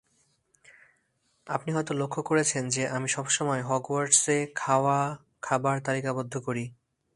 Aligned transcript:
আপনি 1.47 1.69
হয়ত 1.71 1.89
লক্ষ্য 1.91 2.21
করেছেন 2.23 2.63
যে 2.69 2.83
আমি 2.87 3.07
সবসময় 3.07 3.61
হগওয়ার্টসে 3.61 4.37
খাওয়া 4.55 4.97
খাবার 5.41 5.75
তালিকাবদ্ধ 5.81 6.33
করি। 6.37 6.65